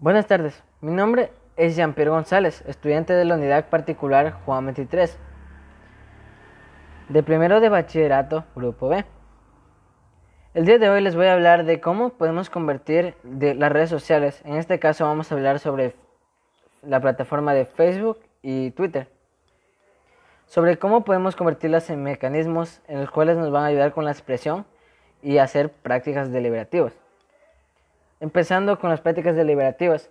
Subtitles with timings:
[0.00, 5.18] Buenas tardes, mi nombre es Jean-Pierre González, estudiante de la unidad particular Juan 23,
[7.08, 9.04] de primero de bachillerato, grupo B.
[10.54, 14.40] El día de hoy les voy a hablar de cómo podemos convertir las redes sociales,
[14.44, 15.96] en este caso vamos a hablar sobre
[16.82, 19.08] la plataforma de Facebook y Twitter,
[20.46, 24.12] sobre cómo podemos convertirlas en mecanismos en los cuales nos van a ayudar con la
[24.12, 24.64] expresión
[25.22, 26.92] y hacer prácticas deliberativas.
[28.20, 30.10] Empezando con las prácticas deliberativas,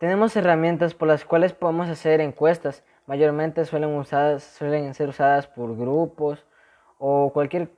[0.00, 2.82] tenemos herramientas por las cuales podemos hacer encuestas.
[3.06, 6.44] Mayormente suelen, usadas, suelen ser usadas por grupos
[6.98, 7.70] o cualquier,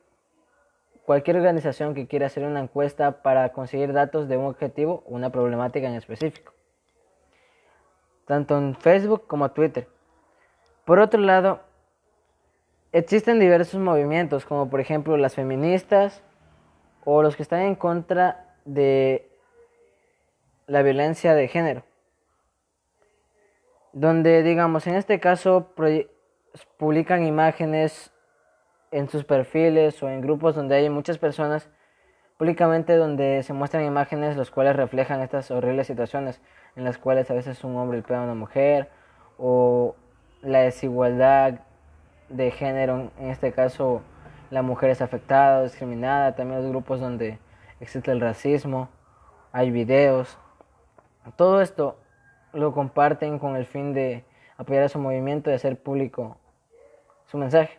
[1.05, 5.31] cualquier organización que quiera hacer una encuesta para conseguir datos de un objetivo o una
[5.31, 6.53] problemática en específico.
[8.27, 9.89] Tanto en Facebook como Twitter.
[10.85, 11.61] Por otro lado,
[12.93, 16.23] existen diversos movimientos, como por ejemplo las feministas
[17.05, 19.32] o los que están en contra de
[20.73, 21.83] la violencia de género.
[23.93, 25.75] Donde, digamos, en este caso
[26.79, 28.11] publican imágenes
[28.91, 31.69] en sus perfiles o en grupos donde hay muchas personas
[32.39, 36.41] públicamente donde se muestran imágenes los cuales reflejan estas horribles situaciones
[36.75, 38.89] en las cuales a veces un hombre pega a una mujer
[39.37, 39.95] o
[40.41, 41.61] la desigualdad
[42.31, 44.01] de género, en este caso
[44.51, 47.39] la mujer es afectada, discriminada, también los grupos donde
[47.79, 48.89] existe el racismo,
[49.53, 50.39] hay videos
[51.31, 51.97] todo esto
[52.53, 54.25] lo comparten con el fin de
[54.57, 56.37] apoyar a su movimiento y hacer público
[57.27, 57.79] su mensaje,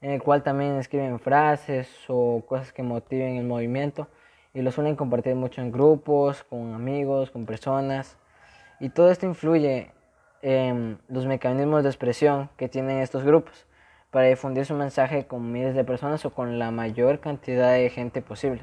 [0.00, 4.08] en el cual también escriben frases o cosas que motiven el movimiento
[4.54, 8.16] y lo suelen compartir mucho en grupos, con amigos, con personas.
[8.80, 9.92] Y todo esto influye
[10.42, 13.66] en los mecanismos de expresión que tienen estos grupos
[14.10, 18.22] para difundir su mensaje con miles de personas o con la mayor cantidad de gente
[18.22, 18.62] posible.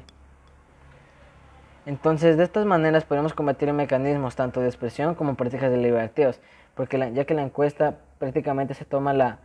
[1.86, 6.40] Entonces, de estas maneras podemos combatir mecanismos tanto de expresión como prácticas deliberativas,
[6.74, 9.38] porque ya que la encuesta prácticamente se toma la,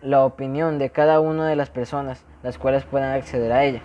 [0.00, 3.82] la opinión de cada una de las personas, las cuales puedan acceder a ella.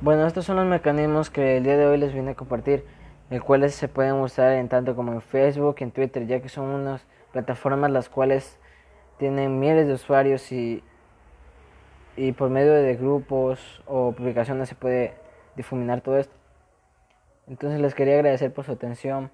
[0.00, 2.84] Bueno, estos son los mecanismos que el día de hoy les vine a compartir,
[3.30, 6.64] los cuales se pueden usar en tanto como en Facebook, en Twitter, ya que son
[6.64, 8.58] unas plataformas las cuales
[9.18, 10.82] tienen miles de usuarios y
[12.18, 15.14] y por medio de grupos o publicaciones se puede
[15.56, 16.34] difuminar todo esto.
[17.46, 19.30] Entonces les quería agradecer por su atención.